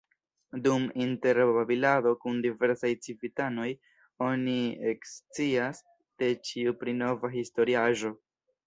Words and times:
Dum 0.67 0.85
interbabilado 1.07 2.13
kun 2.23 2.39
diversaj 2.47 2.91
civitanoj, 3.09 3.69
oni 4.31 4.59
ekscias 4.95 5.87
de 6.25 6.35
ĉiu 6.51 6.79
pri 6.83 6.99
nova 7.05 7.37
historiaĵo. 7.41 8.17